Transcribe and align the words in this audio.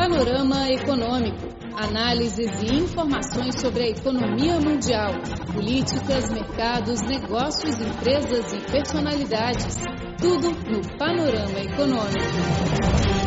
Panorama 0.00 0.66
Econômico. 0.70 1.46
Análises 1.76 2.62
e 2.62 2.74
informações 2.74 3.60
sobre 3.60 3.82
a 3.82 3.88
economia 3.90 4.58
mundial, 4.58 5.12
políticas, 5.52 6.32
mercados, 6.32 7.02
negócios, 7.02 7.78
empresas 7.78 8.50
e 8.50 8.72
personalidades. 8.72 9.76
Tudo 10.18 10.52
no 10.52 10.80
Panorama 10.96 11.60
Econômico. 11.60 13.20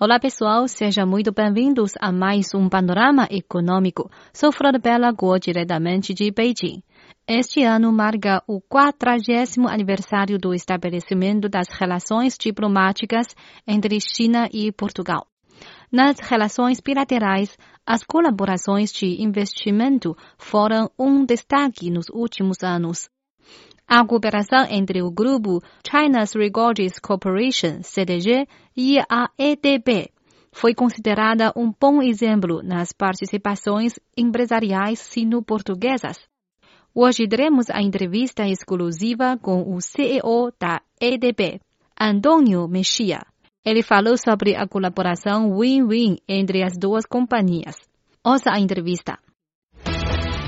Olá 0.00 0.18
pessoal, 0.18 0.66
sejam 0.66 1.06
muito 1.06 1.32
bem-vindos 1.32 1.92
a 2.00 2.10
mais 2.10 2.54
um 2.54 2.66
Panorama 2.70 3.28
Econômico. 3.30 4.10
Sou 4.32 4.50
Flor 4.50 4.80
Bela 4.80 5.12
Guo, 5.12 5.38
diretamente 5.38 6.14
de 6.14 6.30
Beijing. 6.30 6.82
Este 7.26 7.62
ano 7.62 7.92
marca 7.92 8.42
o 8.48 8.60
40 8.60 9.70
aniversário 9.70 10.38
do 10.38 10.52
estabelecimento 10.52 11.48
das 11.48 11.68
relações 11.68 12.36
diplomáticas 12.36 13.28
entre 13.64 13.98
China 14.00 14.48
e 14.52 14.72
Portugal. 14.72 15.28
Nas 15.90 16.18
relações 16.18 16.80
bilaterais, 16.80 17.56
as 17.86 18.02
colaborações 18.02 18.92
de 18.92 19.22
investimento 19.22 20.16
foram 20.36 20.90
um 20.98 21.24
destaque 21.24 21.90
nos 21.90 22.08
últimos 22.08 22.60
anos. 22.64 23.08
A 23.86 24.04
cooperação 24.04 24.66
entre 24.68 25.00
o 25.00 25.10
grupo 25.10 25.62
China's 25.88 26.32
Regards 26.34 26.98
Corporation, 26.98 27.82
CDG, 27.82 28.48
e 28.76 28.98
a 28.98 29.30
EDB 29.38 30.10
foi 30.50 30.74
considerada 30.74 31.52
um 31.56 31.72
bom 31.80 32.02
exemplo 32.02 32.62
nas 32.64 32.92
participações 32.92 33.92
empresariais 34.16 34.98
sino-portuguesas. 34.98 36.31
Hoje 36.94 37.26
teremos 37.26 37.70
a 37.70 37.80
entrevista 37.80 38.46
exclusiva 38.46 39.38
com 39.40 39.74
o 39.74 39.80
CEO 39.80 40.52
da 40.60 40.82
EDB, 41.00 41.58
Antônio 41.98 42.68
Mexia. 42.68 43.22
Ele 43.64 43.82
falou 43.82 44.18
sobre 44.18 44.54
a 44.54 44.68
colaboração 44.68 45.56
win-win 45.56 46.18
entre 46.28 46.62
as 46.62 46.76
duas 46.76 47.06
companhias. 47.06 47.76
Ouça 48.22 48.50
a 48.50 48.60
entrevista. 48.60 49.18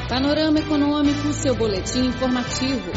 Panorama 0.06 0.58
Econômico, 0.58 1.32
seu 1.32 1.56
boletim 1.56 2.08
informativo. 2.08 2.90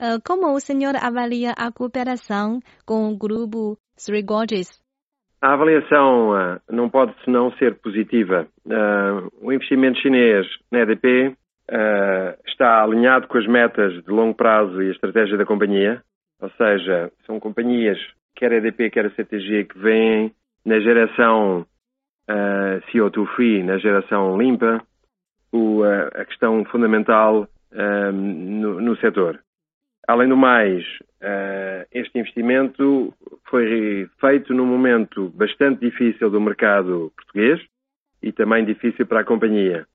Uh, 0.00 0.22
como 0.24 0.54
o 0.54 0.60
senhor 0.60 0.94
avalia 0.94 1.52
a 1.56 1.72
cooperação 1.72 2.60
com 2.86 3.12
o 3.12 3.16
grupo 3.16 3.76
Three 3.96 4.22
Gorges 4.22 4.81
a 5.42 5.54
avaliação 5.54 6.30
uh, 6.30 6.60
não 6.70 6.88
pode 6.88 7.12
senão 7.24 7.50
ser 7.54 7.74
positiva. 7.74 8.46
Uh, 8.64 9.28
o 9.42 9.52
investimento 9.52 9.98
chinês 9.98 10.46
na 10.70 10.80
EDP 10.80 11.36
eh, 11.68 12.38
está 12.46 12.82
alinhado 12.82 13.26
com 13.28 13.38
as 13.38 13.46
metas 13.46 13.92
de 14.04 14.10
longo 14.10 14.34
prazo 14.34 14.82
e 14.82 14.88
a 14.88 14.92
estratégia 14.92 15.38
da 15.38 15.46
companhia, 15.46 16.02
ou 16.40 16.50
seja, 16.50 17.10
são 17.24 17.40
companhias, 17.40 17.98
quer 18.36 18.52
a 18.52 18.56
EDP, 18.56 18.90
quer 18.90 19.06
a 19.06 19.10
CTG, 19.10 19.64
que 19.64 19.78
vêm 19.78 20.32
na 20.66 20.80
geração 20.80 21.64
CO2 22.92 23.26
free, 23.34 23.62
na 23.62 23.78
geração 23.78 24.36
limpa, 24.36 24.82
a 26.14 26.24
questão 26.24 26.64
fundamental 26.66 27.48
no 28.12 28.96
setor. 28.96 29.40
Além 30.08 30.28
do 30.28 30.36
mais, 30.36 30.84
eh, 31.20 31.86
este 31.92 32.18
investimento 32.18 33.14
foi 33.48 34.08
feito 34.20 34.52
num 34.52 34.66
momento 34.66 35.28
bastante 35.30 35.80
difícil 35.80 36.28
do 36.30 36.40
mercado 36.40 37.12
português 37.16 37.60
e 38.22 38.32
também 38.32 38.64
difícil 38.64 39.06
para 39.06 39.20
a 39.20 39.24
companhia. 39.24 39.86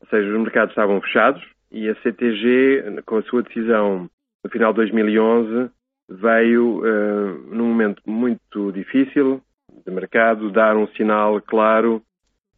Ou 0.00 0.06
seja, 0.08 0.28
os 0.28 0.40
mercados 0.40 0.72
estavam 0.72 1.00
fechados 1.00 1.42
e 1.70 1.88
a 1.88 1.94
CTG, 1.96 3.02
com 3.04 3.16
a 3.16 3.22
sua 3.22 3.42
decisão 3.42 4.08
no 4.44 4.50
final 4.50 4.72
de 4.72 4.76
2011, 4.76 5.70
veio, 6.08 6.80
uh, 6.80 7.54
num 7.54 7.66
momento 7.66 8.02
muito 8.06 8.70
difícil 8.72 9.40
de 9.84 9.90
mercado, 9.92 10.50
dar 10.50 10.76
um 10.76 10.86
sinal 10.88 11.40
claro 11.40 12.02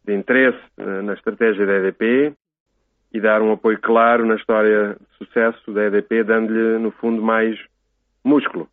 de 0.03 0.13
interesse 0.13 0.59
uh, 0.77 1.01
na 1.01 1.13
estratégia 1.13 1.65
da 1.65 1.75
EDP 1.75 2.35
e 3.15 3.21
dar 3.21 3.41
um 3.41 3.53
apoio 3.53 3.79
claro 3.79 4.25
na 4.25 4.35
história 4.35 4.97
de 4.99 5.17
sucesso 5.25 5.71
da 5.71 5.85
EDP, 5.85 6.21
dando-lhe, 6.25 6.77
no 6.77 6.91
fundo, 6.91 7.21
mais 7.21 7.57
músculo. 8.21 8.67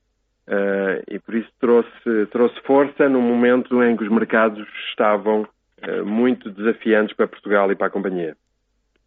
Uh, 0.48 0.98
e 1.08 1.20
por 1.20 1.36
isso 1.36 1.48
trouxe, 1.60 2.26
trouxe 2.32 2.60
força 2.62 3.08
no 3.08 3.20
momento 3.20 3.80
em 3.84 3.96
que 3.96 4.02
os 4.02 4.10
mercados 4.10 4.66
estavam 4.88 5.42
uh, 5.42 6.04
muito 6.04 6.50
desafiantes 6.50 7.14
para 7.14 7.28
Portugal 7.28 7.70
e 7.70 7.76
para 7.76 7.86
a 7.86 7.90
companhia. 7.90 8.36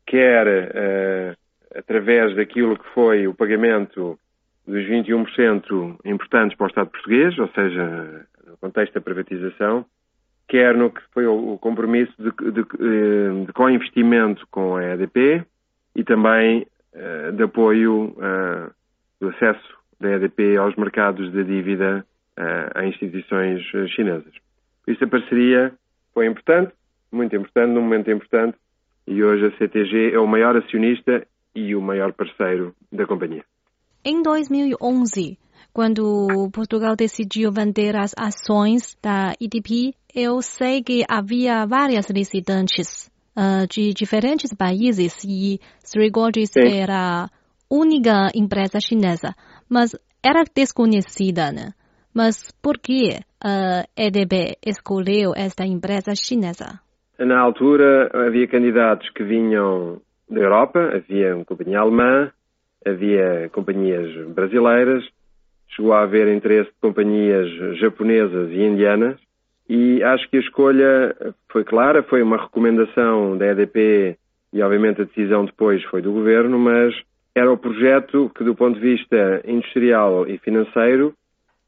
Quer 0.05 0.47
uh, 0.47 1.77
através 1.77 2.33
daquilo 2.33 2.79
que 2.79 2.87
foi 2.93 3.27
o 3.27 3.33
pagamento 3.33 4.17
dos 4.65 4.85
21% 4.85 5.97
importantes 6.05 6.55
para 6.55 6.63
o 6.63 6.69
Estado 6.69 6.89
português, 6.91 7.37
ou 7.37 7.49
seja, 7.49 8.25
no 8.47 8.55
contexto 8.55 8.93
da 8.93 9.01
privatização, 9.01 9.85
quer 10.47 10.75
no 10.75 10.91
que 10.91 11.01
foi 11.13 11.25
o 11.25 11.57
compromisso 11.57 12.13
de, 12.17 12.31
de, 12.51 12.63
de, 12.63 13.45
de 13.45 13.53
co-investimento 13.53 14.45
com 14.51 14.75
a 14.75 14.83
EDP 14.93 15.43
e 15.95 16.03
também 16.03 16.67
de 17.35 17.43
apoio 17.43 18.15
do 19.19 19.29
acesso 19.29 19.77
da 19.99 20.11
EDP 20.11 20.55
aos 20.57 20.75
mercados 20.75 21.31
de 21.31 21.43
dívida 21.43 22.05
a 22.37 22.85
instituições 22.85 23.61
eh, 23.73 23.87
chinesas. 23.87 24.33
Por 24.83 24.93
isso 24.93 25.03
a 25.03 25.07
parceria 25.07 25.73
foi 26.13 26.27
importante, 26.27 26.73
muito 27.11 27.35
importante, 27.35 27.73
num 27.73 27.81
momento 27.81 28.11
importante, 28.11 28.57
e 29.07 29.23
hoje 29.23 29.45
a 29.45 29.57
CTG 29.57 30.11
é 30.13 30.19
o 30.19 30.27
maior 30.27 30.55
acionista 30.57 31.25
e 31.53 31.75
o 31.75 31.81
maior 31.81 32.11
parceiro 32.13 32.75
da 32.91 33.05
companhia. 33.05 33.45
Em 34.03 34.21
2011, 34.21 35.37
quando 35.73 36.49
Portugal 36.51 36.95
decidiu 36.95 37.51
vender 37.51 37.95
as 37.95 38.13
ações 38.17 38.97
da 39.01 39.33
EDP, 39.39 39.93
eu 40.13 40.41
sei 40.41 40.81
que 40.81 41.03
havia 41.09 41.65
várias 41.65 42.09
licitantes 42.09 43.11
uh, 43.35 43.67
de 43.69 43.93
diferentes 43.93 44.53
países 44.53 45.23
e 45.23 45.59
Three 45.91 46.09
Gorges 46.09 46.55
era 46.55 47.25
a 47.25 47.29
única 47.69 48.29
empresa 48.33 48.79
chinesa 48.79 49.35
mas 49.69 49.95
era 50.23 50.43
desconhecida, 50.55 51.51
né? 51.51 51.73
Mas 52.13 52.51
por 52.61 52.77
que 52.77 53.19
a 53.43 53.85
EDB 53.95 54.57
escolheu 54.65 55.33
esta 55.35 55.65
empresa 55.65 56.13
chinesa? 56.15 56.79
Na 57.19 57.39
altura 57.39 58.09
havia 58.13 58.47
candidatos 58.47 59.09
que 59.11 59.23
vinham 59.23 60.01
da 60.29 60.39
Europa, 60.39 60.79
havia 60.95 61.35
uma 61.35 61.45
companhia 61.45 61.79
alemã, 61.79 62.31
havia 62.85 63.49
companhias 63.51 64.09
brasileiras, 64.33 65.03
chegou 65.69 65.93
a 65.93 66.01
haver 66.01 66.27
interesse 66.27 66.69
de 66.69 66.77
companhias 66.81 67.49
japonesas 67.77 68.49
e 68.51 68.61
indianas 68.61 69.19
e 69.67 70.03
acho 70.03 70.29
que 70.29 70.37
a 70.37 70.41
escolha 70.41 71.15
foi 71.51 71.63
clara, 71.63 72.03
foi 72.03 72.21
uma 72.21 72.37
recomendação 72.37 73.37
da 73.37 73.47
EDP 73.47 74.17
e 74.53 74.61
obviamente 74.61 75.01
a 75.01 75.05
decisão 75.05 75.45
depois 75.45 75.83
foi 75.85 76.01
do 76.01 76.11
governo, 76.11 76.57
mas 76.59 76.95
era 77.33 77.51
o 77.51 77.57
projeto 77.57 78.31
que, 78.35 78.43
do 78.43 78.55
ponto 78.55 78.79
de 78.79 78.95
vista 78.95 79.41
industrial 79.45 80.27
e 80.27 80.37
financeiro, 80.37 81.13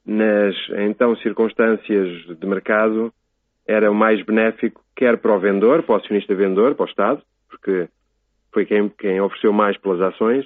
nas 0.05 0.55
então 0.87 1.15
circunstâncias 1.17 2.07
de 2.39 2.47
mercado, 2.47 3.11
era 3.67 3.91
o 3.91 3.95
mais 3.95 4.23
benéfico, 4.23 4.81
quer 4.95 5.17
para 5.17 5.35
o 5.35 5.39
vendedor, 5.39 5.83
para 5.83 5.93
o 5.93 5.97
acionista 5.97 6.33
vendedor, 6.33 6.75
para 6.75 6.85
o 6.85 6.89
Estado, 6.89 7.21
porque 7.49 7.89
foi 8.53 8.65
quem, 8.65 8.87
quem 8.89 9.19
ofereceu 9.19 9.51
mais 9.51 9.77
pelas 9.77 9.99
ações, 9.99 10.45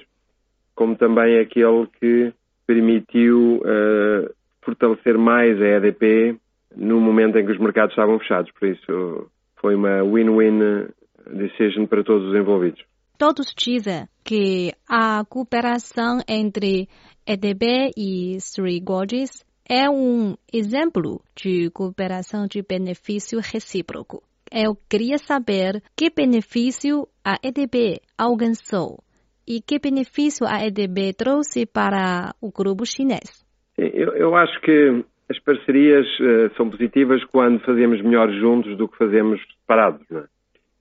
como 0.74 0.96
também 0.96 1.38
aquele 1.38 1.86
que 2.00 2.32
permitiu 2.72 3.56
uh, 3.56 4.30
fortalecer 4.62 5.18
mais 5.18 5.60
a 5.60 5.66
EDP 5.66 6.36
no 6.76 7.00
momento 7.00 7.38
em 7.38 7.44
que 7.44 7.52
os 7.52 7.58
mercados 7.58 7.92
estavam 7.92 8.18
fechados. 8.18 8.50
Por 8.52 8.68
isso, 8.68 9.30
foi 9.60 9.74
uma 9.74 10.02
win-win 10.02 10.88
decision 11.30 11.86
para 11.86 12.02
todos 12.02 12.28
os 12.28 12.34
envolvidos 12.34 12.82
todos 13.22 13.54
dizem 13.56 14.08
que 14.24 14.72
a 14.88 15.24
cooperação 15.24 16.18
entre 16.26 16.88
EDB 17.24 17.92
e 17.96 18.36
Three 18.52 18.80
Gorges 18.80 19.44
é 19.64 19.88
um 19.88 20.34
exemplo 20.52 21.22
de 21.36 21.70
cooperação 21.70 22.48
de 22.48 22.62
benefício 22.62 23.38
recíproco. 23.38 24.24
Eu 24.50 24.76
queria 24.90 25.18
saber 25.18 25.80
que 25.96 26.10
benefício 26.10 27.06
a 27.24 27.36
EDB 27.44 28.00
alcançou 28.18 28.98
e 29.46 29.60
que 29.60 29.78
benefício 29.78 30.46
a 30.46 30.64
EDB 30.66 31.12
trouxe 31.14 31.66
para 31.66 32.34
o 32.40 32.50
grupo 32.50 32.86
chinês. 32.86 33.44
Eu, 33.76 34.14
eu 34.14 34.36
acho 34.36 34.60
que 34.60 35.04
as 35.28 35.38
parcerias 35.40 36.06
uh, 36.20 36.54
são 36.56 36.68
positivas 36.68 37.24
quando 37.24 37.60
fazemos 37.60 38.00
melhor 38.02 38.30
juntos 38.32 38.76
do 38.76 38.88
que 38.88 38.98
fazemos 38.98 39.40
separados. 39.60 40.02
É? 40.10 40.24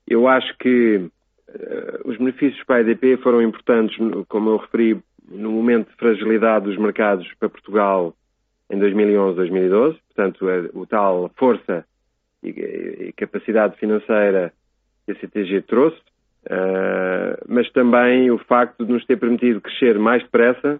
Eu 0.08 0.28
acho 0.28 0.58
que 0.58 1.10
eh, 1.54 2.00
os 2.06 2.18
benefícios 2.18 2.62
para 2.66 2.78
a 2.78 2.82
EDP 2.82 3.18
foram 3.18 3.42
importantes, 3.42 3.98
como 4.28 4.50
eu 4.50 4.58
referi, 4.58 5.00
no 5.30 5.52
momento 5.52 5.90
de 5.90 5.96
fragilidade 5.96 6.66
dos 6.66 6.78
mercados 6.78 7.26
para 7.40 7.50
Portugal 7.50 8.14
em 8.70 8.78
2011, 8.78 9.36
2012, 9.36 9.98
portanto, 10.14 10.46
o 10.74 10.86
tal 10.86 11.30
força 11.38 11.86
e, 12.44 13.14
capacidade 13.16 13.78
financeira 13.78 14.54
que 15.06 15.12
a 15.12 15.16
CTG 15.16 15.62
trouxe, 15.64 15.98
uh, 15.98 16.11
mas 17.48 17.70
também 17.72 18.32
o 18.32 18.38
facto 18.38 18.86
de 18.86 18.92
nos 18.92 19.06
ter 19.06 19.18
permitido 19.18 19.62
crescer 19.62 20.00
mais 20.00 20.24
depressa 20.24 20.80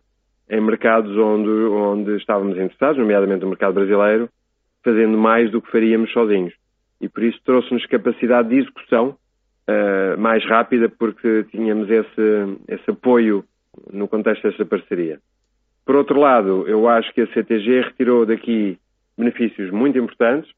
em 0.50 0.60
mercados 0.60 1.16
onde, 1.18 1.50
onde 1.50 2.18
estávamos 2.18 2.58
interessados, 2.58 2.98
nomeadamente 2.98 3.42
no 3.42 3.50
mercado 3.50 3.74
brasileiro, 3.74 4.30
fazendo 4.84 5.18
mais 5.18 5.50
do 5.50 5.62
que 5.62 5.72
faríamos 5.72 6.12
sozinhos. 6.12 6.54
E 7.00 7.08
por 7.08 7.24
isso 7.24 7.40
trouxe-nos 7.46 7.86
capacidade 7.86 8.50
de 8.50 8.58
execução 8.58 9.16
uh, 9.68 10.20
mais 10.20 10.44
rápida, 10.46 10.90
porque 10.90 11.46
tínhamos 11.52 11.90
esse, 11.90 12.58
esse 12.68 12.92
apoio 12.92 13.46
no 13.92 14.08
contexto 14.08 14.50
dessa 14.50 14.66
parceria. 14.66 15.20
Por 15.86 15.96
outro 15.96 16.20
lado, 16.20 16.68
eu 16.68 16.88
acho 16.88 17.14
que 17.14 17.22
a 17.22 17.28
CTG 17.28 17.82
retirou 17.82 18.26
daqui 18.26 18.78
benefícios 19.18 19.72
muito 19.72 19.98
importantes 19.98 20.52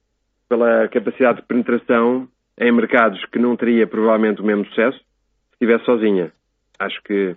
pela 0.49 0.87
capacidade 0.87 1.41
de 1.41 1.47
penetração 1.47 2.27
em 2.57 2.71
mercados 2.71 3.23
que 3.25 3.39
não 3.39 3.55
teria 3.55 3.87
provavelmente 3.87 4.41
o 4.41 4.45
mesmo 4.45 4.65
sucesso 4.65 4.97
se 4.97 5.53
estivesse 5.53 5.85
sozinha. 5.85 6.31
Acho 6.79 7.01
que 7.03 7.35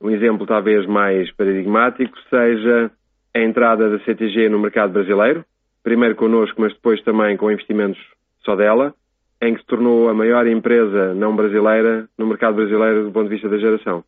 um 0.00 0.10
exemplo 0.10 0.46
talvez 0.46 0.86
mais 0.86 1.30
paradigmático 1.32 2.16
seja 2.30 2.90
a 3.34 3.40
entrada 3.40 3.90
da 3.90 3.98
CTG 4.04 4.48
no 4.48 4.58
mercado 4.58 4.92
brasileiro, 4.92 5.44
primeiro 5.82 6.14
connosco, 6.14 6.60
mas 6.60 6.72
depois 6.72 7.02
também 7.02 7.36
com 7.36 7.50
investimentos 7.50 8.00
só 8.44 8.54
dela, 8.56 8.94
em 9.40 9.54
que 9.54 9.60
se 9.60 9.66
tornou 9.66 10.08
a 10.08 10.14
maior 10.14 10.46
empresa 10.46 11.14
não 11.14 11.34
brasileira 11.34 12.08
no 12.18 12.26
mercado 12.26 12.56
brasileiro 12.56 13.04
do 13.04 13.12
ponto 13.12 13.24
de 13.24 13.34
vista 13.34 13.48
da 13.48 13.58
geração. 13.58 14.04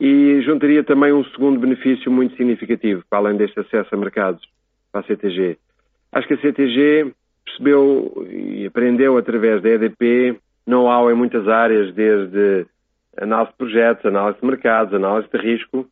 E 0.00 0.40
juntaria 0.42 0.82
também 0.82 1.12
um 1.12 1.24
segundo 1.26 1.60
benefício 1.60 2.10
muito 2.10 2.36
significativo, 2.36 3.04
para 3.08 3.18
além 3.18 3.36
deste 3.36 3.60
acesso 3.60 3.94
a 3.94 3.98
mercados 3.98 4.42
para 4.90 5.00
a 5.00 5.04
CTG. 5.04 5.58
Acho 6.10 6.28
que 6.28 6.34
a 6.34 6.40
CTG 6.40 7.12
percebeu 7.52 8.26
e 8.30 8.66
aprendeu 8.66 9.16
através 9.16 9.62
da 9.62 9.70
EDP 9.70 10.38
know-how 10.66 11.10
em 11.10 11.14
muitas 11.14 11.46
áreas, 11.48 11.92
desde 11.94 12.66
análise 13.16 13.50
de 13.50 13.56
projetos, 13.56 14.06
análise 14.06 14.40
de 14.40 14.46
mercados, 14.46 14.94
análise 14.94 15.28
de 15.30 15.38
risco, 15.38 15.86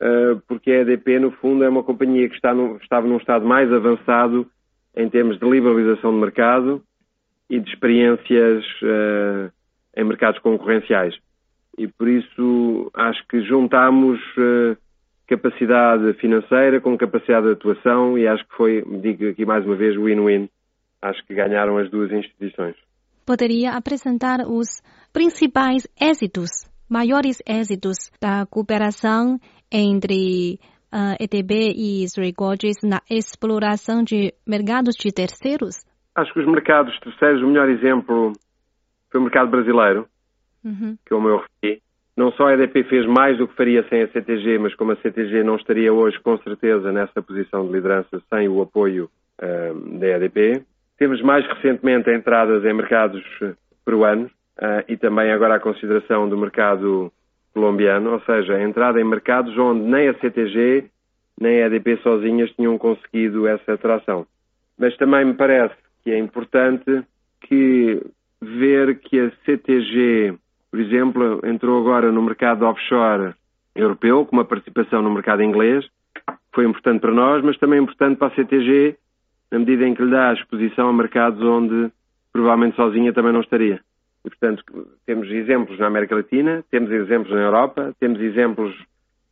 eh, 0.00 0.36
porque 0.46 0.70
a 0.70 0.80
EDP, 0.80 1.18
no 1.18 1.30
fundo, 1.32 1.64
é 1.64 1.68
uma 1.68 1.82
companhia 1.82 2.28
que 2.28 2.34
está 2.34 2.54
no, 2.54 2.76
estava 2.76 3.06
num 3.06 3.16
estado 3.16 3.46
mais 3.46 3.72
avançado 3.72 4.46
em 4.96 5.08
termos 5.08 5.38
de 5.38 5.48
liberalização 5.48 6.12
de 6.12 6.18
mercado 6.18 6.82
e 7.48 7.58
de 7.58 7.68
experiências 7.70 8.64
uh, 8.82 9.50
em 9.96 10.04
mercados 10.04 10.40
concorrenciais. 10.40 11.16
E 11.76 11.86
por 11.88 12.08
isso 12.08 12.90
acho 12.94 13.26
que 13.28 13.40
juntamos 13.42 14.20
uh, 14.36 14.76
capacidade 15.26 16.12
financeira 16.14 16.80
com 16.80 16.96
capacidade 16.96 17.46
de 17.46 17.52
atuação 17.52 18.18
e 18.18 18.26
acho 18.26 18.46
que 18.46 18.54
foi, 18.56 18.84
digo 19.00 19.28
aqui 19.28 19.44
mais 19.44 19.64
uma 19.64 19.76
vez, 19.76 19.96
win-win. 19.96 20.48
Acho 21.02 21.24
que 21.26 21.34
ganharam 21.34 21.78
as 21.78 21.90
duas 21.90 22.10
instituições. 22.12 22.76
Poderia 23.26 23.72
apresentar 23.72 24.40
os 24.46 24.82
principais 25.12 25.86
êxitos, 26.00 26.50
maiores 26.88 27.42
êxitos 27.46 28.10
da 28.20 28.44
cooperação 28.46 29.38
entre 29.70 30.58
uh, 30.92 31.16
ETB 31.18 31.72
e 31.76 32.04
Srigoges 32.04 32.78
na 32.82 33.00
exploração 33.08 34.02
de 34.02 34.34
mercados 34.46 34.94
de 34.96 35.12
terceiros? 35.12 35.84
Acho 36.14 36.32
que 36.32 36.40
os 36.40 36.46
mercados 36.46 36.98
terceiros, 37.00 37.42
o 37.42 37.46
melhor 37.46 37.68
exemplo 37.68 38.32
foi 39.10 39.20
o 39.20 39.24
mercado 39.24 39.50
brasileiro, 39.50 40.06
uhum. 40.64 40.96
que 41.06 41.14
é 41.14 41.16
o 41.16 41.20
meu 41.20 41.38
referi. 41.38 41.82
Não 42.16 42.32
só 42.32 42.48
a 42.48 42.54
EDP 42.54 42.84
fez 42.84 43.06
mais 43.06 43.38
do 43.38 43.48
que 43.48 43.56
faria 43.56 43.86
sem 43.88 44.02
a 44.02 44.08
CTG, 44.08 44.58
mas 44.58 44.74
como 44.74 44.92
a 44.92 44.96
CTG 44.96 45.42
não 45.42 45.56
estaria 45.56 45.92
hoje, 45.92 46.18
com 46.20 46.36
certeza, 46.38 46.92
nessa 46.92 47.22
posição 47.22 47.66
de 47.66 47.72
liderança 47.72 48.20
sem 48.28 48.48
o 48.48 48.60
apoio 48.60 49.08
uh, 49.40 49.98
da 49.98 50.06
EDP. 50.08 50.64
Temos 51.00 51.22
mais 51.22 51.46
recentemente 51.46 52.10
entradas 52.10 52.62
em 52.62 52.74
mercados 52.74 53.24
peruanos 53.86 54.30
uh, 54.58 54.84
e 54.86 54.98
também 54.98 55.32
agora 55.32 55.54
a 55.54 55.60
consideração 55.60 56.28
do 56.28 56.36
mercado 56.36 57.10
colombiano, 57.54 58.12
ou 58.12 58.20
seja, 58.20 58.56
a 58.56 58.62
entrada 58.62 59.00
em 59.00 59.04
mercados 59.04 59.56
onde 59.56 59.80
nem 59.80 60.10
a 60.10 60.14
CTG 60.18 60.90
nem 61.40 61.62
a 61.62 61.68
EDP 61.68 61.96
sozinhas 62.02 62.50
tinham 62.50 62.76
conseguido 62.76 63.48
essa 63.48 63.72
atração. 63.72 64.26
Mas 64.78 64.94
também 64.98 65.24
me 65.24 65.32
parece 65.32 65.74
que 66.04 66.10
é 66.10 66.18
importante 66.18 67.02
que 67.40 67.98
ver 68.42 68.98
que 68.98 69.20
a 69.20 69.30
CTG, 69.46 70.34
por 70.70 70.80
exemplo, 70.80 71.40
entrou 71.46 71.80
agora 71.80 72.12
no 72.12 72.20
mercado 72.20 72.66
offshore 72.66 73.32
europeu, 73.74 74.26
com 74.26 74.36
uma 74.36 74.44
participação 74.44 75.00
no 75.00 75.10
mercado 75.10 75.42
inglês, 75.42 75.88
foi 76.54 76.66
importante 76.66 77.00
para 77.00 77.12
nós, 77.12 77.42
mas 77.42 77.56
também 77.56 77.80
importante 77.80 78.18
para 78.18 78.28
a 78.28 78.34
CTG, 78.34 78.96
na 79.50 79.58
medida 79.58 79.86
em 79.86 79.94
que 79.94 80.02
lhe 80.02 80.10
dá 80.10 80.32
exposição 80.32 80.88
a 80.88 80.92
mercados 80.92 81.42
onde 81.42 81.90
provavelmente 82.32 82.76
sozinha 82.76 83.12
também 83.12 83.32
não 83.32 83.40
estaria. 83.40 83.80
E, 84.24 84.28
portanto, 84.28 84.62
temos 85.06 85.28
exemplos 85.28 85.78
na 85.78 85.86
América 85.86 86.14
Latina, 86.14 86.64
temos 86.70 86.90
exemplos 86.90 87.32
na 87.34 87.42
Europa, 87.42 87.94
temos 87.98 88.20
exemplos 88.20 88.74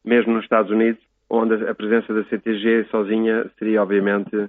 mesmo 0.05 0.32
nos 0.32 0.44
Estados 0.44 0.70
Unidos, 0.70 1.00
onde 1.29 1.55
a 1.69 1.75
presença 1.75 2.12
da 2.15 2.25
CTG 2.25 2.87
sozinha 2.91 3.50
seria, 3.59 3.82
obviamente, 3.82 4.35
uh, 4.35 4.49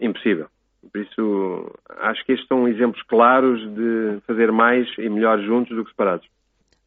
impossível. 0.00 0.48
Por 0.90 1.00
isso, 1.00 1.72
acho 2.00 2.24
que 2.24 2.32
estes 2.32 2.48
são 2.48 2.66
exemplos 2.66 3.00
claros 3.04 3.60
de 3.74 4.20
fazer 4.26 4.50
mais 4.50 4.88
e 4.98 5.08
melhor 5.08 5.40
juntos 5.40 5.76
do 5.76 5.84
que 5.84 5.90
separados. 5.90 6.26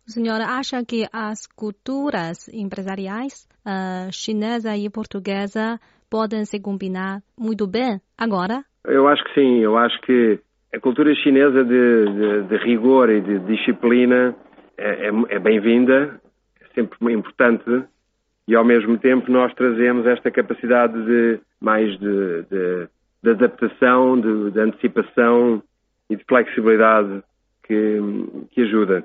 O 0.06 0.12
senhor 0.12 0.40
acha 0.42 0.84
que 0.86 1.08
as 1.12 1.48
culturas 1.48 2.48
empresariais 2.50 3.48
uh, 3.66 4.12
chinesa 4.12 4.76
e 4.76 4.90
portuguesa 4.90 5.80
podem 6.10 6.46
se 6.46 6.60
combinar 6.60 7.22
muito 7.38 7.68
bem 7.68 8.00
agora? 8.18 8.64
Eu 8.86 9.08
acho 9.08 9.24
que 9.26 9.34
sim. 9.34 9.60
Eu 9.60 9.78
acho 9.78 10.00
que 10.02 10.40
a 10.74 10.80
cultura 10.80 11.14
chinesa 11.16 11.64
de, 11.64 12.06
de, 12.06 12.44
de 12.44 12.58
rigor 12.58 13.10
e 13.10 13.22
de 13.22 13.40
disciplina 13.40 14.36
é, 14.78 15.08
é, 15.08 15.12
é 15.30 15.40
bem-vinda, 15.40 16.20
é 16.62 16.66
sempre 16.74 17.14
importante 17.14 17.86
e 18.48 18.56
ao 18.56 18.64
mesmo 18.64 18.98
tempo 18.98 19.32
nós 19.32 19.54
trazemos 19.54 20.06
esta 20.06 20.30
capacidade 20.30 20.94
de 21.06 21.40
mais 21.60 21.98
de, 22.00 22.44
de, 22.44 22.88
de 23.24 23.30
adaptação, 23.32 24.20
de, 24.20 24.52
de, 24.52 24.60
antecipação 24.60 25.64
e 26.10 26.16
de 26.16 26.24
flexibilidade 26.26 27.24
que, 27.64 28.00
que 28.52 28.62
ajuda. 28.62 29.04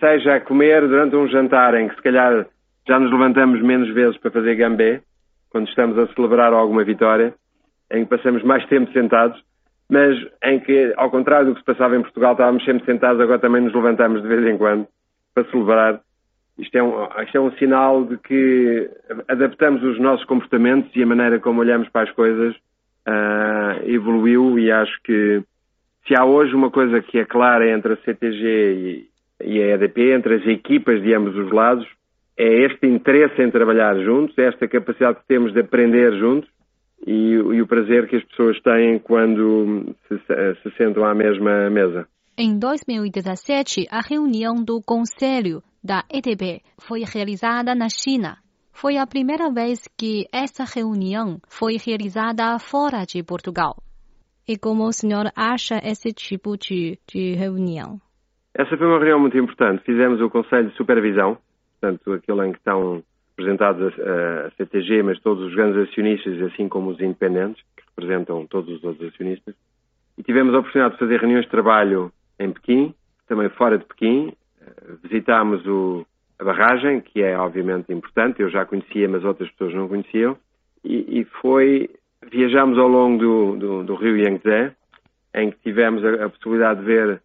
Seja 0.00 0.36
a 0.36 0.40
comer 0.40 0.86
durante 0.86 1.16
um 1.16 1.28
jantar 1.28 1.74
em 1.74 1.88
que 1.88 1.96
se 1.96 2.02
calhar 2.02 2.46
já 2.86 2.98
nos 2.98 3.12
levantamos 3.12 3.60
menos 3.60 3.92
vezes 3.92 4.16
para 4.18 4.30
fazer 4.30 4.54
gambé, 4.54 5.02
quando 5.50 5.68
estamos 5.68 5.98
a 5.98 6.06
celebrar 6.14 6.52
alguma 6.52 6.84
vitória, 6.84 7.34
em 7.90 8.04
que 8.04 8.16
passamos 8.16 8.42
mais 8.42 8.64
tempo 8.66 8.92
sentados, 8.92 9.42
mas 9.88 10.16
em 10.44 10.60
que, 10.60 10.92
ao 10.96 11.10
contrário 11.10 11.46
do 11.46 11.54
que 11.54 11.60
se 11.60 11.66
passava 11.66 11.96
em 11.96 12.02
Portugal, 12.02 12.32
estávamos 12.32 12.64
sempre 12.64 12.84
sentados, 12.84 13.20
agora 13.20 13.38
também 13.38 13.62
nos 13.62 13.74
levantamos 13.74 14.22
de 14.22 14.28
vez 14.28 14.46
em 14.46 14.58
quando 14.58 14.86
para 15.34 15.50
celebrar. 15.50 16.00
Isto 16.58 16.76
é 16.76 16.82
um, 16.82 17.04
isto 17.22 17.36
é 17.36 17.40
um 17.40 17.52
sinal 17.52 18.04
de 18.04 18.18
que 18.18 18.90
adaptamos 19.28 19.82
os 19.82 19.98
nossos 19.98 20.26
comportamentos 20.26 20.94
e 20.94 21.02
a 21.02 21.06
maneira 21.06 21.38
como 21.38 21.60
olhamos 21.60 21.88
para 21.88 22.08
as 22.08 22.14
coisas 22.14 22.54
uh, 23.06 23.88
evoluiu 23.88 24.58
e 24.58 24.70
acho 24.70 25.00
que 25.04 25.42
se 26.06 26.16
há 26.16 26.24
hoje 26.24 26.54
uma 26.54 26.70
coisa 26.70 27.00
que 27.00 27.18
é 27.18 27.24
clara 27.24 27.70
entre 27.70 27.92
a 27.92 27.96
CTG 27.98 28.44
e, 28.44 29.08
e 29.44 29.62
a 29.62 29.74
EDP, 29.74 30.12
entre 30.12 30.34
as 30.34 30.46
equipas 30.46 31.00
de 31.02 31.14
ambos 31.14 31.36
os 31.36 31.50
lados, 31.52 31.86
é 32.38 32.66
este 32.66 32.86
interesse 32.86 33.42
em 33.42 33.50
trabalhar 33.50 33.98
juntos, 34.04 34.38
é 34.38 34.46
esta 34.46 34.68
capacidade 34.68 35.18
que 35.18 35.26
temos 35.26 35.52
de 35.52 35.60
aprender 35.60 36.16
juntos 36.18 36.48
e, 37.04 37.32
e, 37.32 37.60
o 37.60 37.66
prazer 37.66 38.08
que 38.08 38.14
as 38.14 38.24
pessoas 38.24 38.60
têm 38.62 39.00
quando 39.00 39.94
se, 40.06 40.18
se 40.62 40.76
sentam 40.76 41.04
à 41.04 41.14
mesma 41.14 41.68
mesa. 41.68 42.06
Em 42.36 42.56
2017, 42.56 43.88
a 43.90 44.00
reunião 44.00 44.54
do 44.54 44.80
Conselho 44.80 45.60
da 45.82 46.04
ETB 46.08 46.60
foi 46.78 47.02
realizada 47.02 47.74
na 47.74 47.88
China. 47.88 48.36
Foi 48.72 48.96
a 48.96 49.06
primeira 49.06 49.50
vez 49.50 49.88
que 49.98 50.26
essa 50.32 50.62
reunião 50.64 51.40
foi 51.48 51.76
realizada 51.84 52.56
fora 52.60 53.04
de 53.04 53.20
Portugal. 53.24 53.76
E 54.46 54.56
como 54.56 54.84
o 54.84 54.92
senhor 54.92 55.32
acha 55.34 55.80
esse 55.82 56.12
tipo 56.12 56.56
de, 56.56 56.98
de 57.12 57.34
reunião? 57.34 58.00
Essa 58.54 58.76
foi 58.76 58.86
uma 58.86 58.98
reunião 58.98 59.18
muito 59.18 59.36
importante. 59.36 59.82
Fizemos 59.84 60.20
o 60.20 60.30
Conselho 60.30 60.70
de 60.70 60.76
Supervisão, 60.76 61.36
portanto, 61.80 62.12
aquele 62.12 62.46
em 62.46 62.52
que 62.52 62.58
estão 62.58 63.02
representados 63.36 63.92
a, 64.00 64.46
a 64.46 64.50
CTG, 64.52 65.02
mas 65.02 65.20
todos 65.20 65.44
os 65.44 65.54
grandes 65.54 65.88
acionistas, 65.88 66.42
assim 66.42 66.68
como 66.68 66.90
os 66.90 67.00
independentes, 67.00 67.62
que 67.76 67.84
representam 67.88 68.46
todos 68.46 68.76
os 68.76 68.84
outros 68.84 69.12
acionistas. 69.12 69.54
E 70.16 70.22
tivemos 70.22 70.54
a 70.54 70.58
oportunidade 70.58 70.94
de 70.94 71.00
fazer 71.00 71.20
reuniões 71.20 71.44
de 71.44 71.50
trabalho 71.50 72.12
em 72.38 72.50
Pequim, 72.50 72.94
também 73.28 73.48
fora 73.50 73.78
de 73.78 73.84
Pequim. 73.84 74.32
Eh, 74.60 74.94
visitámos 75.04 75.64
o, 75.66 76.04
a 76.38 76.44
barragem, 76.44 77.00
que 77.00 77.22
é 77.22 77.38
obviamente 77.38 77.92
importante, 77.92 78.42
eu 78.42 78.50
já 78.50 78.64
conhecia, 78.64 79.08
mas 79.08 79.24
outras 79.24 79.48
pessoas 79.52 79.74
não 79.74 79.86
conheciam. 79.86 80.36
E, 80.84 81.20
e 81.20 81.24
foi, 81.40 81.88
viajámos 82.30 82.76
ao 82.78 82.88
longo 82.88 83.18
do, 83.18 83.56
do, 83.56 83.84
do 83.84 83.94
rio 83.94 84.16
Yangtze, 84.16 84.72
em 85.34 85.50
que 85.50 85.58
tivemos 85.58 86.04
a, 86.04 86.24
a 86.24 86.28
possibilidade 86.28 86.80
de 86.80 86.86
ver 86.86 87.22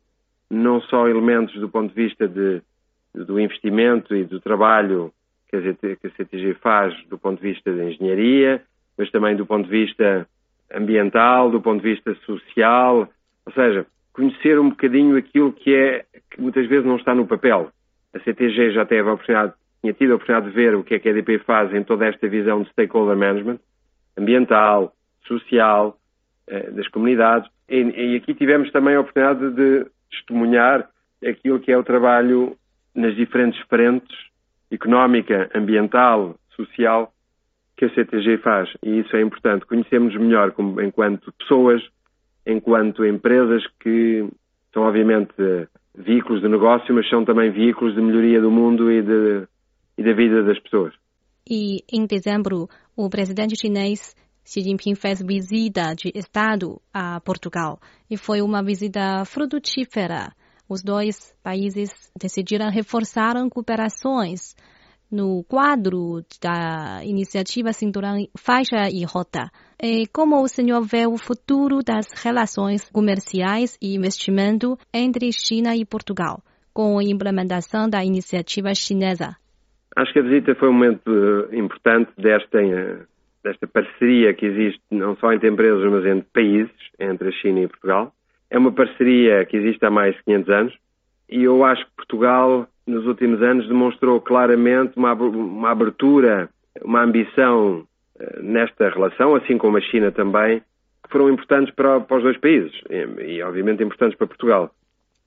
não 0.50 0.80
só 0.82 1.08
elementos 1.08 1.60
do 1.60 1.70
ponto 1.70 1.94
de 1.94 2.04
vista 2.04 2.28
de, 2.28 2.62
do 3.14 3.40
investimento 3.40 4.16
e 4.16 4.24
do 4.24 4.40
trabalho 4.40 5.12
que 5.50 5.58
a 5.58 6.10
CTG 6.18 6.56
faz 6.56 6.94
do 7.08 7.18
ponto 7.18 7.42
de 7.42 7.54
vista 7.54 7.72
da 7.72 7.84
engenharia, 7.84 8.62
mas 8.98 9.12
também 9.12 9.36
do 9.36 9.46
ponto 9.46 9.66
de 9.66 9.72
vista 9.72 10.28
ambiental, 10.74 11.52
do 11.52 11.62
ponto 11.62 11.84
de 11.84 11.94
vista 11.94 12.16
social, 12.26 13.08
ou 13.46 13.54
seja, 13.54 13.86
conhecer 14.12 14.60
um 14.60 14.70
bocadinho 14.70 15.16
aquilo 15.16 15.54
que 15.54 15.76
é 15.76 16.06
que 16.32 16.42
muitas 16.42 16.68
vezes 16.68 16.86
não 16.86 16.96
está 16.96 17.14
no 17.14 17.28
papel. 17.28 17.70
A 18.14 18.20
CTG 18.20 18.72
já 18.72 18.86
teve 18.86 19.08
a 19.08 19.14
oportunidade 19.14 19.54
tinha 19.84 19.94
tido 19.94 20.14
a 20.14 20.16
oportunidade 20.16 20.50
de 20.50 20.56
ver 20.56 20.76
o 20.76 20.84
que 20.84 20.96
é 20.96 21.00
que 21.00 21.10
a 21.10 21.12
EDP 21.12 21.40
faz 21.40 21.74
em 21.74 21.84
toda 21.84 22.06
esta 22.06 22.26
visão 22.30 22.64
de 22.64 22.70
stakeholder 22.70 23.18
management, 23.18 23.60
ambiental, 24.18 24.94
social, 25.28 25.98
eh, 26.48 26.72
das 26.72 26.88
comunidades. 26.88 27.50
E, 27.68 27.82
e 27.82 28.16
aqui 28.16 28.34
tivemos 28.34 28.72
também 28.72 28.96
a 28.96 29.02
oportunidade 29.02 29.52
de 29.52 29.86
testemunhar 30.10 30.90
aquilo 31.22 31.60
que 31.60 31.70
é 31.70 31.78
o 31.78 31.84
trabalho 31.84 32.58
nas 32.96 33.16
diferentes 33.16 33.60
frentes 33.68 34.16
económica, 34.72 35.50
ambiental, 35.54 36.36
social 36.56 37.14
que 37.78 37.86
a 37.86 37.94
CTG 37.94 38.38
faz. 38.40 38.70
E 38.84 39.00
isso 39.00 39.16
é 39.16 39.22
importante. 39.22 39.66
Conhecemos 39.66 40.16
melhor 40.16 40.52
como, 40.52 40.82
enquanto 40.82 41.32
pessoas, 41.34 41.82
enquanto 42.46 43.06
empresas 43.06 43.64
que 43.80 44.28
são 44.74 44.84
obviamente 44.84 45.34
veículos 45.96 46.42
de 46.42 46.50
negócio, 46.50 46.94
mas 46.94 47.08
são 47.10 47.24
também 47.24 47.52
veículos 47.52 47.96
de 47.96 48.02
melhoria 48.02 48.42
do 48.42 48.52
mundo 48.52 48.92
e, 48.92 49.02
de, 49.02 49.48
e 49.98 50.04
da 50.04 50.14
vida 50.14 50.44
das 50.44 50.60
pessoas. 50.60 50.94
E 51.50 51.84
em 51.92 52.06
dezembro, 52.06 52.68
o 52.96 53.10
presidente 53.10 53.56
chinês 53.60 54.16
Xi 54.46 54.62
Jinping 54.62 54.96
fez 54.96 55.22
visita 55.22 55.94
de 55.96 56.12
Estado 56.14 56.82
a 56.94 57.20
Portugal 57.22 57.80
e 58.10 58.18
foi 58.18 58.42
uma 58.42 58.62
visita 58.62 59.24
frutífera. 59.26 60.34
Os 60.70 60.82
dois 60.82 61.36
países 61.44 62.12
decidiram 62.20 62.70
reforçar 62.70 63.36
cooperações 63.50 64.56
no 65.14 65.44
quadro 65.44 66.26
da 66.42 67.02
iniciativa 67.06 67.72
Cinturão 67.72 68.18
Faixa 68.36 68.90
e 68.92 69.06
Rota. 69.06 69.52
E 69.82 70.08
como 70.08 70.42
o 70.42 70.48
senhor 70.48 70.82
vê 70.82 71.06
o 71.06 71.18
futuro 71.18 71.80
das 71.86 72.08
relações 72.24 72.90
comerciais 72.90 73.78
e 73.80 73.96
investimento 73.96 74.76
entre 74.92 75.30
China 75.32 75.76
e 75.76 75.86
Portugal, 75.86 76.42
com 76.74 76.98
a 76.98 77.04
implementação 77.04 77.88
da 77.88 78.04
iniciativa 78.04 78.74
chinesa? 78.74 79.36
Acho 79.96 80.12
que 80.14 80.20
a 80.20 80.24
visita 80.24 80.56
foi 80.56 80.70
um 80.70 80.74
momento 80.74 81.12
eh, 81.12 81.58
importante 81.58 82.12
desta, 82.18 82.60
eh, 82.60 83.04
desta 83.44 83.68
parceria 83.68 84.34
que 84.34 84.48
existe 84.48 84.82
não 84.90 85.16
só 85.18 85.32
entre 85.32 85.50
empresas, 85.50 85.84
mas 85.92 86.06
entre 86.06 86.28
países, 86.34 86.74
entre 87.00 87.30
a 87.30 87.32
China 87.34 87.60
e 87.60 87.68
Portugal. 87.68 88.12
É 88.54 88.58
uma 88.60 88.72
parceria 88.72 89.44
que 89.46 89.58
existe 89.58 89.84
há 89.84 89.90
mais 89.90 90.16
de 90.16 90.24
500 90.26 90.50
anos 90.54 90.74
e 91.28 91.44
eu 91.44 91.66
acho 91.66 91.84
que 91.86 91.92
Portugal 91.96 92.68
nos 92.86 93.04
últimos 93.08 93.42
anos 93.42 93.68
demonstrou 93.68 94.22
claramente 94.22 94.96
uma, 94.96 95.14
uma 95.14 95.72
abertura, 95.72 96.48
uma 96.84 97.02
ambição 97.02 97.80
uh, 97.80 98.44
nesta 98.44 98.92
relação, 98.92 99.34
assim 99.34 99.58
como 99.58 99.78
a 99.78 99.82
China 99.82 100.12
também, 100.12 100.60
que 100.60 101.10
foram 101.10 101.32
importantes 101.32 101.74
para, 101.74 102.00
para 102.02 102.18
os 102.18 102.22
dois 102.22 102.38
países 102.38 102.72
e, 102.92 103.38
e, 103.38 103.42
obviamente 103.42 103.82
importantes 103.82 104.16
para 104.16 104.28
Portugal. 104.28 104.70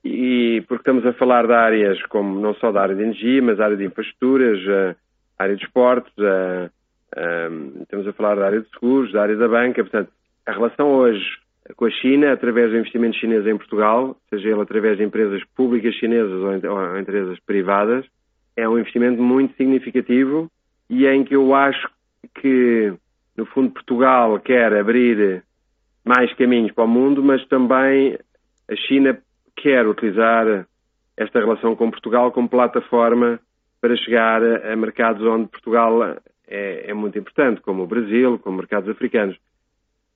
E 0.04 0.62
porque 0.68 0.82
estamos 0.82 1.04
a 1.04 1.12
falar 1.14 1.48
de 1.48 1.52
áreas 1.52 2.00
como 2.06 2.38
não 2.38 2.54
só 2.54 2.70
da 2.70 2.82
área 2.82 2.94
de 2.94 3.02
energia, 3.02 3.42
mas 3.42 3.58
área 3.58 3.76
de 3.76 3.86
infraestruturas, 3.86 4.60
uh, 4.68 4.96
área 5.36 5.56
de 5.56 5.64
esportes, 5.64 6.12
uh, 6.18 6.70
estamos 7.82 8.06
a 8.06 8.12
falar 8.12 8.36
da 8.36 8.46
área 8.46 8.60
de 8.60 8.70
seguros, 8.70 9.10
da 9.10 9.22
área 9.22 9.36
da 9.36 9.48
banca, 9.48 9.82
portanto, 9.82 10.12
a 10.46 10.52
relação 10.52 10.86
hoje 10.92 11.44
com 11.74 11.86
a 11.86 11.90
China, 11.90 12.32
através 12.32 12.70
do 12.70 12.76
investimento 12.76 13.16
chinês 13.16 13.46
em 13.46 13.56
Portugal, 13.56 14.16
seja 14.30 14.50
ele 14.50 14.60
através 14.60 14.98
de 14.98 15.04
empresas 15.04 15.42
públicas 15.54 15.94
chinesas 15.94 16.64
ou, 16.64 16.98
empresas 16.98 17.38
privadas, 17.40 18.04
é 18.56 18.68
um 18.68 18.78
investimento 18.78 19.20
muito 19.20 19.56
significativo 19.56 20.50
e 20.88 21.06
em 21.06 21.24
que 21.24 21.34
eu 21.34 21.54
acho 21.54 21.88
que, 22.40 22.92
no 23.36 23.44
fundo, 23.46 23.70
Portugal 23.70 24.38
quer 24.40 24.72
abrir 24.74 25.42
mais 26.04 26.32
caminhos 26.34 26.72
para 26.72 26.84
o 26.84 26.88
mundo, 26.88 27.22
mas 27.22 27.44
também 27.48 28.18
a 28.70 28.76
China 28.76 29.18
quer 29.56 29.86
utilizar 29.86 30.66
esta 31.16 31.40
relação 31.40 31.74
com 31.74 31.90
Portugal 31.90 32.30
como 32.30 32.48
plataforma 32.48 33.40
para 33.80 33.96
chegar 33.96 34.42
a 34.42 34.76
mercados 34.76 35.26
onde 35.26 35.48
Portugal 35.48 36.16
é, 36.46 36.90
é 36.90 36.94
muito 36.94 37.18
importante, 37.18 37.60
como 37.60 37.82
o 37.82 37.86
Brasil, 37.86 38.38
como 38.38 38.58
mercados 38.58 38.88
africanos. 38.88 39.36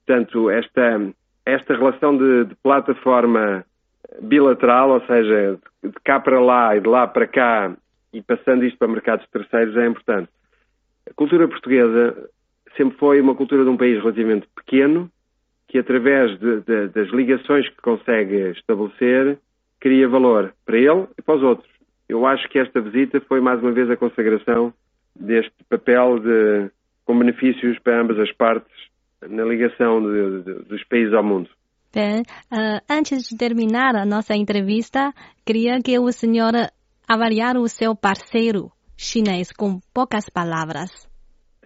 Portanto, 0.07 0.51
esta, 0.51 1.13
esta 1.45 1.75
relação 1.75 2.17
de, 2.17 2.45
de 2.45 2.55
plataforma 2.57 3.65
bilateral, 4.21 4.91
ou 4.91 5.01
seja, 5.07 5.59
de 5.83 5.93
cá 6.05 6.21
para 6.21 6.41
lá 6.41 6.77
e 6.77 6.81
de 6.81 6.89
lá 6.89 7.07
para 7.07 7.27
cá, 7.27 7.75
e 8.13 8.21
passando 8.23 8.65
isto 8.65 8.79
para 8.79 8.89
mercados 8.89 9.27
terceiros, 9.29 9.77
é 9.77 9.87
importante. 9.87 10.29
A 11.09 11.15
cultura 11.15 11.49
portuguesa 11.49 12.29
sempre 12.77 12.97
foi 12.99 13.21
uma 13.21 13.35
cultura 13.35 13.65
de 13.65 13.71
um 13.71 13.77
país 13.77 13.99
relativamente 13.99 14.49
pequeno, 14.55 15.11
que 15.69 15.79
através 15.79 16.39
de, 16.39 16.61
de, 16.63 16.89
das 16.89 17.09
ligações 17.11 17.69
que 17.69 17.81
consegue 17.81 18.51
estabelecer, 18.51 19.39
cria 19.79 20.09
valor 20.09 20.53
para 20.67 20.77
ele 20.77 21.07
e 21.17 21.23
para 21.23 21.37
os 21.37 21.43
outros. 21.43 21.71
Eu 22.09 22.27
acho 22.27 22.49
que 22.49 22.59
esta 22.59 22.81
visita 22.81 23.21
foi 23.21 23.41
mais 23.41 23.63
uma 23.63 23.71
vez 23.71 23.89
a 23.89 23.97
consagração 23.97 24.75
deste 25.15 25.55
papel 25.69 26.19
de, 26.19 26.71
com 27.05 27.19
benefícios 27.19 27.79
para 27.79 28.01
ambas 28.01 28.19
as 28.19 28.33
partes 28.33 28.90
na 29.29 29.45
ligação 29.45 30.01
de, 30.03 30.43
de, 30.43 30.55
dos 30.65 30.85
países 30.85 31.13
ao 31.15 31.25
mundo. 31.25 31.49
Bem, 31.93 32.23
uh, 32.53 32.81
antes 32.89 33.29
de 33.29 33.37
terminar 33.37 33.97
a 33.97 34.07
nossa 34.07 34.35
entrevista, 34.35 35.13
queria 35.45 35.81
que 35.83 35.99
o 35.99 36.13
senhor 36.13 36.53
avaliar 37.09 37.57
o 37.57 37.69
seu 37.69 37.97
parceiro 37.97 38.71
chinês 38.97 39.51
com 39.53 39.81
poucas 39.93 40.29
palavras. 40.29 41.09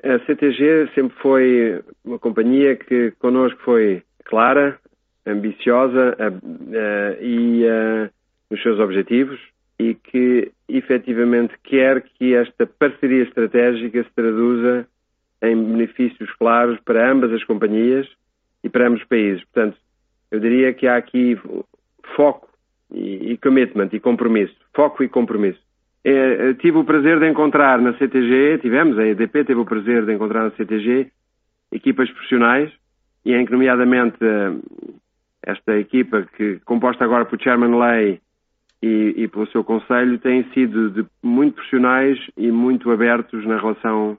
A 0.03 0.19
CTG 0.25 0.91
sempre 0.95 1.17
foi 1.21 1.83
uma 2.05 2.19
companhia 2.19 2.77
que 2.77 3.11
connosco 3.19 3.61
foi 3.65 4.03
clara, 4.25 4.79
ambiciosa 5.27 6.17
uh, 6.19 6.47
uh, 6.47 7.23
e 7.23 7.65
nos 8.51 8.63
seus 8.63 8.79
objetivos 8.79 9.39
e 9.79 9.95
que 9.95 10.53
efetivamente 10.69 11.55
quer 11.63 12.03
que 12.03 12.35
esta 12.35 12.67
parceria 12.67 13.25
estratégica 13.25 14.03
se 14.05 14.11
traduza 14.15 14.87
em 15.49 15.57
benefícios 15.57 16.31
claros 16.33 16.79
para 16.85 17.11
ambas 17.11 17.33
as 17.33 17.45
companhias 17.45 18.07
e 18.63 18.69
para 18.69 18.87
ambos 18.87 19.03
os 19.03 19.09
países. 19.09 19.43
Portanto, 19.45 19.77
eu 20.31 20.41
diria 20.41 20.73
que 20.73 20.87
há 20.87 20.97
aqui 20.97 21.39
foco 22.17 22.49
e, 22.93 23.39
commitment 23.39 23.89
e 23.93 24.01
compromisso. 24.01 24.55
Foco 24.75 25.03
e 25.03 25.09
compromisso. 25.09 25.61
É, 26.05 26.53
tive 26.55 26.79
o 26.79 26.85
prazer 26.85 27.19
de 27.19 27.29
encontrar 27.29 27.81
na 27.81 27.97
CTG, 27.97 28.59
tivemos, 28.61 28.99
a 28.99 29.07
EDP 29.07 29.45
teve 29.45 29.61
o 29.61 29.65
prazer 29.65 30.05
de 30.05 30.13
encontrar 30.13 30.45
na 30.45 30.51
CTG 30.51 31.11
equipas 31.73 32.11
profissionais 32.11 32.71
e 33.25 33.33
nomeadamente, 33.51 34.19
esta 35.43 35.79
equipa 35.79 36.27
que 36.37 36.61
composta 36.65 37.05
agora 37.05 37.25
por 37.25 37.41
Chairman 37.41 37.77
Lay 37.77 38.21
e, 38.83 39.15
e 39.17 39.29
pelo 39.29 39.47
seu 39.47 39.65
conselho 39.65 40.19
têm 40.19 40.45
sido 40.53 40.91
de, 40.91 41.07
muito 41.23 41.55
profissionais 41.55 42.19
e 42.37 42.51
muito 42.51 42.91
abertos 42.91 43.45
na 43.47 43.59
relação 43.59 44.19